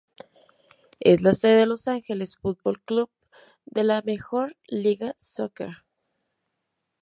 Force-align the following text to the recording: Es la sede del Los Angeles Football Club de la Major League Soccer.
Es 0.99 1.21
la 1.21 1.31
sede 1.31 1.57
del 1.59 1.69
Los 1.69 1.87
Angeles 1.87 2.35
Football 2.35 2.81
Club 2.81 3.11
de 3.65 3.83
la 3.83 4.01
Major 4.03 4.57
League 4.65 5.13
Soccer. 5.15 5.85